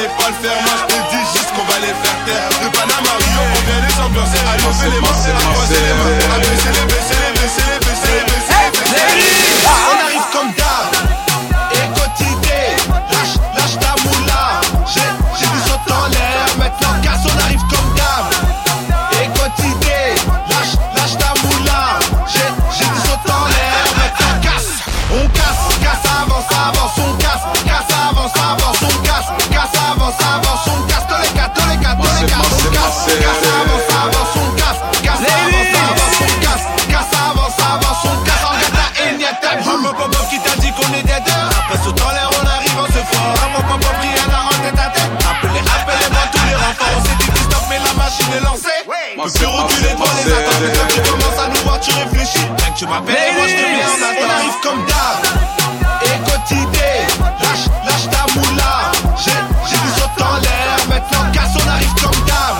[0.00, 0.99] pensaient qu'on allait pas le faire, moi je
[49.10, 52.46] Tu peux reculer devant les attentes Mais quand tu commences à nous voir tu réfléchis.
[52.58, 54.30] Rien que tu m'appelles moi je te mets en On attente.
[54.30, 55.18] Arrive comme d'hab.
[56.02, 56.94] Et quotidien
[57.42, 58.92] Lâche, lâche ta moula.
[59.16, 59.32] J'ai,
[59.68, 60.78] j'ai du saut en l'air.
[60.88, 62.56] Maintenant casse, on arrive comme d'hab.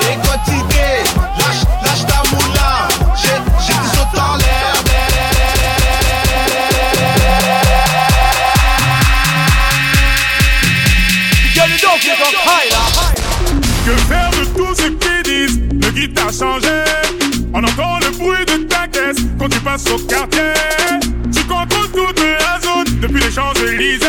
[0.00, 1.04] Et quotidien
[1.36, 2.88] Lâche, lâche ta moula.
[3.14, 4.48] J'ai, j'ai du saut en l'air.
[13.84, 14.17] Que
[17.54, 20.52] On entend le bruit de ta caisse quand tu passes au quartier
[21.34, 24.04] Tu contrôles toute la zone depuis les Champs-Élysées.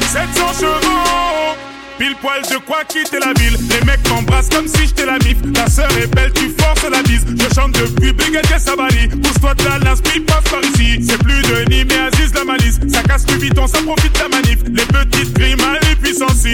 [0.00, 1.54] 700 chevaux
[1.98, 3.56] Pile poil de quoi quitter la ville.
[3.70, 5.36] Les mecs m'embrassent comme si j'étais la mif.
[5.52, 7.24] Ta sœur est belle, tu forces la bise.
[7.26, 9.08] Je chante depuis Brigadier Sabali.
[9.08, 10.98] Pousse-toi de la l'inspi, passe par ici.
[11.08, 12.80] C'est plus de Nîmes et Aziz la malice.
[12.88, 14.58] Ça casse du bidon, ça profite de la manif.
[14.68, 16.44] Les petites crimes à les puissances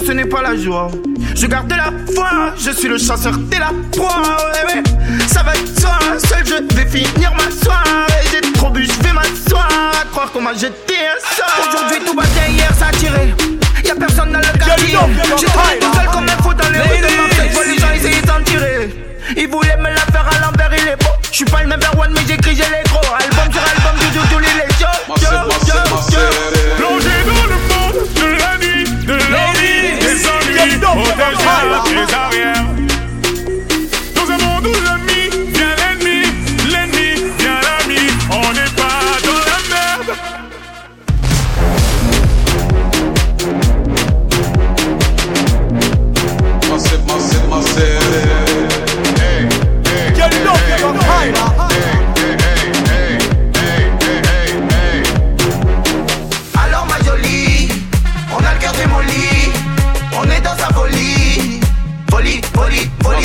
[0.00, 0.90] Ce n'est pas la joie.
[1.34, 4.22] Je garde la foi, je suis le chasseur, t'es la proie.
[4.52, 4.82] Ouais, ouais.
[5.28, 8.22] Ça va être toi, seul je vais finir ma soirée.
[8.30, 9.68] J'ai trop bu, je vais m'asseoir.
[10.00, 10.93] À croire qu'on m'a jeté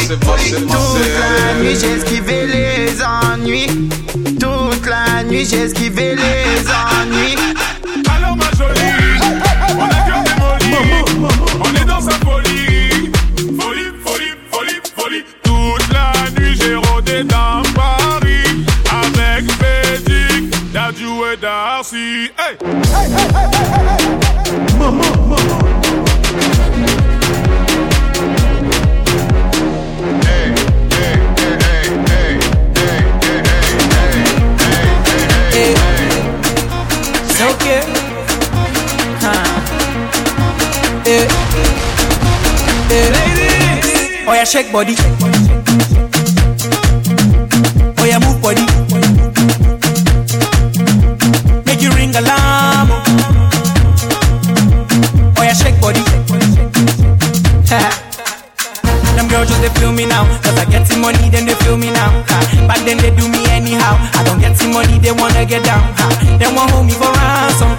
[0.07, 0.23] Toute
[1.19, 3.89] la nuit j'ai esquivé les ennuis,
[4.39, 7.37] toute la nuit j'ai esquivé les ennuis.
[8.09, 9.19] Alors ma jolie,
[9.77, 10.71] on a cœur démoli,
[11.59, 13.11] on est dans sa folie,
[13.59, 15.23] folie, folie, folie, folie.
[15.43, 22.31] Toute la nuit j'ai rôdé dans Paris avec Bédic, Dadju et Darcy.
[22.37, 22.55] Hey!
[25.81, 25.88] C'est
[44.29, 44.93] Oh yeah, shake body.
[47.97, 48.61] Oh yeah, move body.
[51.65, 52.93] Make you ring alarm.
[55.33, 56.05] Oh yeah, shake body.
[59.17, 61.75] Them girls just they feel me now Cause I get some money then they feel
[61.75, 62.39] me now ha.
[62.67, 65.81] Back then they do me anyhow I don't get some money they wanna get down
[65.97, 66.37] ha.
[66.39, 67.78] They want hold me for ransom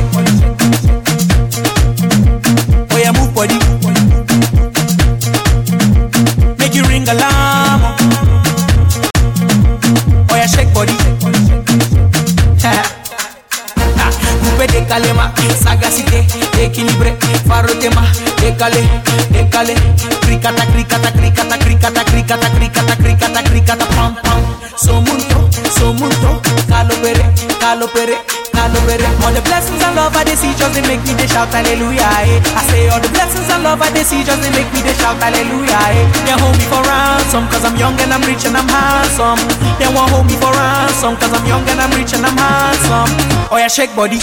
[27.59, 29.01] Calo pere it, pere calo it.
[29.23, 32.03] all the blessings and love I they see just they make me they shout hallelujah
[32.27, 32.39] eh.
[32.57, 34.93] I say all the blessings and love I they see just they make me they
[34.99, 36.05] shout hallelujah eh.
[36.27, 39.39] They hold me for ransom cause I'm young and I'm rich and I'm handsome
[39.79, 43.11] They won't hold me for ransom cause I'm young and I'm rich and I'm handsome
[43.51, 44.19] Oh yeah shake body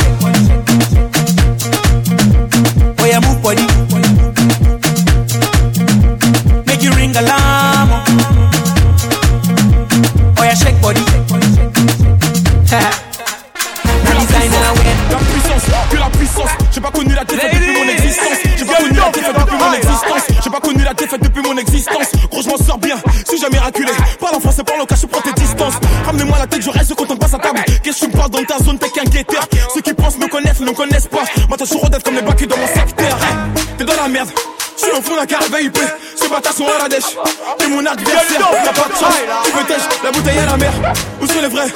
[3.00, 3.66] Oh yeah move body
[23.48, 23.92] jamais miraculé.
[24.20, 25.74] Parle en français, parle en cash, prends tes distances.
[26.04, 27.60] Ramenez-moi la tête, je reste quand on passe à table.
[27.82, 29.46] Qu'est-ce que tu me parles dans ta zone, t'es qu'un guetteur.
[29.74, 31.24] Ceux qui pensent me connaissent, ne me connaissent pas.
[31.58, 33.18] Je suis rodette comme les bacs dans mon secteur.
[33.76, 34.30] T'es dans la merde.
[34.76, 35.76] Je suis au fond d'un carré VIP,
[36.14, 37.16] ces bâtards sont à la dèche
[37.58, 39.14] T'es mon adversaire, t'as pas de chance
[39.44, 40.72] Tu peux tèche, la bouteille à la mer
[41.20, 41.66] Où sont les vrais?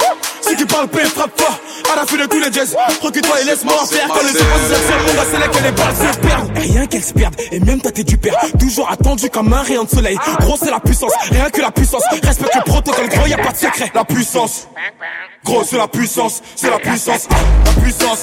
[0.57, 1.59] Qui parlent paix, frappe fort.
[1.91, 4.07] À la fin de tous les jazz Recule-toi et laisse-moi en faire.
[4.07, 7.13] Quand les oppositions le monde à celle que les balles se perdent rien qu'elles se
[7.13, 8.35] perdent, et même ta tête du père.
[8.59, 10.17] Toujours attendu comme un rayon de soleil.
[10.39, 12.03] Gros c'est la puissance, rien que la puissance.
[12.11, 13.91] Respecte le protocole, gros y a pas de secret.
[13.93, 14.67] La puissance.
[15.43, 17.27] Gros c'est la puissance, c'est la puissance.
[17.65, 18.21] La puissance.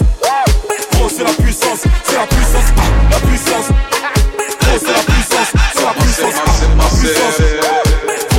[0.92, 2.64] Gros c'est la puissance, c'est la puissance.
[3.10, 3.68] La puissance.
[4.60, 6.34] Gros c'est la puissance, c'est la puissance,
[6.76, 7.89] la puissance.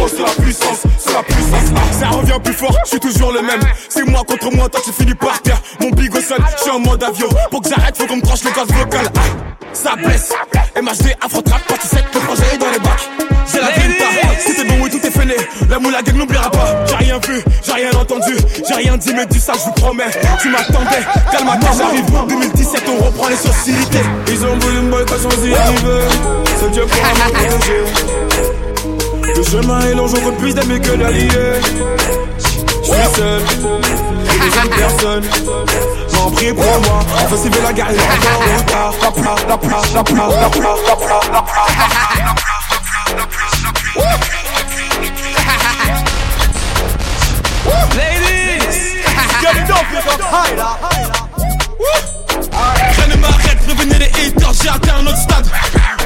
[0.02, 1.70] Gros c'est la puissance, c'est la puissance.
[1.76, 1.94] ah.
[2.00, 3.62] Ça revient plus fort, je suis toujours le même.
[3.88, 5.62] C'est moi contre moi, toi tu finis par terre.
[5.80, 7.30] Mon big au sol, je suis en mode avion.
[7.52, 9.06] Pour que j'arrête, faut qu'on me tranche le gaz vocal.
[9.16, 9.20] ah.
[9.74, 10.34] Ça blesse.
[10.76, 13.10] MHD, Afro Trap, partie 7, le projet est dans les bacs.
[13.54, 13.68] J'ai la
[14.40, 15.36] si t'es bon, oui, tout est fêlé.
[15.70, 16.84] La moula gang n'oubliera pas.
[16.88, 18.36] J'ai rien vu, j'ai rien entendu,
[18.68, 20.10] j'ai rien dit, mais du ça, je vous promets.
[20.42, 22.06] Tu m'attendais, calme-toi, j'arrive.
[22.28, 24.06] 2017, on reprend les sociétés.
[24.30, 26.08] Ils ont voulu me boycotter sans y arriver.
[26.60, 28.31] C'est Dieu pour.
[29.42, 31.28] Le chemin est long, j'en compte plus d'amis que d'alliés.
[32.38, 35.24] Je suis seul, et des jeunes personnes
[36.14, 37.00] m'en prie pour moi.
[37.28, 38.94] Fait civil la guerre, encore en retard.
[39.02, 40.04] La pla, la la la
[40.38, 41.64] la pla, la pla.
[52.92, 55.48] Rien ne m'arrête, prévenez les haters, j'ai atteint un autre stade.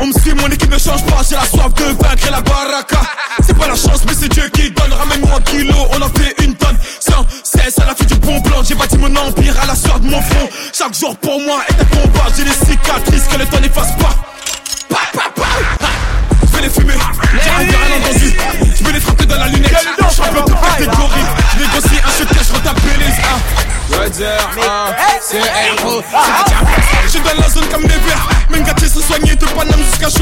[0.01, 3.00] On me suit, mon équipe ne change pas, j'ai la soif de vaincre la baraka.
[3.45, 4.92] C'est pas la chance, mais c'est Dieu qui donne.
[4.92, 6.78] Ramène-moi un kilo, on en fait une tonne.
[6.99, 9.99] Sans cesse, à la fin du bon plan, j'ai bâti mon empire à la sueur
[9.99, 10.49] de mon front.
[10.73, 11.59] Chaque jour pour moi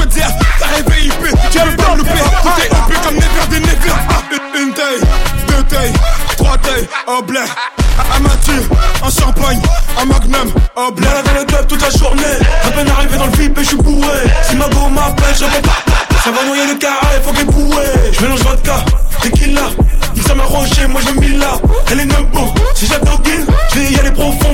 [0.04, 0.30] Jusqu'à Chaudière.
[0.58, 1.12] T'as rêvé IP,
[1.50, 2.10] tu peux pas me louper.
[2.42, 3.92] Tout est OP comme Never des Never.
[4.08, 4.22] Ah,
[4.58, 5.00] une- taille,
[5.48, 5.92] deux tailles,
[6.36, 7.40] trois tailles, au blé.
[8.16, 9.60] Amateur, en champagne,
[10.00, 11.06] en magnum, au blé.
[11.06, 12.22] Là dans le club toute la journée.
[12.64, 14.18] À peine arrivé dans le VIP et je suis bourré.
[14.48, 15.70] Si ma go m'appelle, je réponds.
[16.24, 17.73] Ça va noyer le carré, faut qu'elle bourré.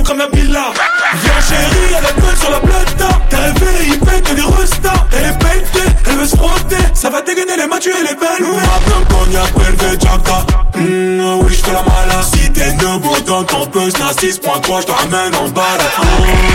[0.02, 0.72] Comme la villa.
[1.14, 3.18] Viens chérie, elle est belle sur la plata.
[3.28, 5.06] T'es réveillé, il fait que des restas.
[5.12, 6.76] Elle est pétée, elle veut se frotter.
[6.94, 8.46] Ça va dégainer les matchs et les belles.
[8.46, 10.46] Ma cognac, prélevé, Jacka.
[10.76, 12.24] Mmh, oui, j'te la malade.
[12.32, 15.80] Si t'es debout dans ton buzz, n'a 6.3, j'te ramène en balade.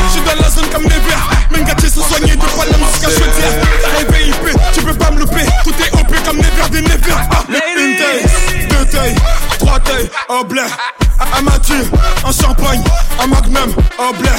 [0.07, 1.29] Je suis dans la zone comme des verres.
[1.51, 3.53] Même gâtés se soigner de Paname jusqu'à Chaudière.
[3.81, 5.45] T'as rêvé, IP, tu peux pas me louper.
[5.63, 7.13] Tout est OP comme Never des Never.
[7.31, 9.15] Ah, une taille, deux tailles,
[9.59, 10.61] trois tailles, au blé.
[11.67, 12.83] Amateur, en champagne,
[13.23, 14.29] en magnum, au blé.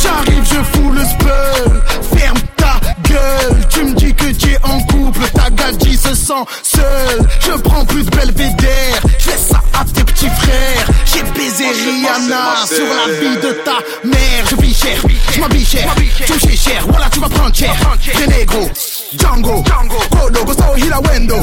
[0.00, 2.18] J'arrive, je fous le spell.
[2.18, 3.66] Ferme ta gueule.
[3.68, 5.20] Tu me dis que tu es en couple.
[5.34, 7.28] Ta gadji se sent seule.
[7.40, 9.00] Je prends plus de belvédère.
[9.18, 10.86] Je laisse ça à tes petits frères.
[11.04, 14.44] J'ai baisé Rihanna sur la vie de ta mère.
[14.50, 15.94] Je vis cher, je m'habille cher.
[16.26, 17.74] Tu me cher, voilà, tu vas prendre cher.
[18.16, 18.70] Des négros,
[19.18, 19.62] Django,
[20.10, 21.36] Kodo, Gosto, Hilawendo.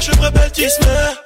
[0.00, 1.25] cherche une vraie belle